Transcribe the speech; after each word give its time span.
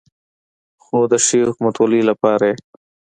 خو 0.83 0.97
د 1.11 1.13
ښې 1.25 1.39
حکومتولې 1.49 2.01
لپاره 2.09 2.43
یې 2.49 2.55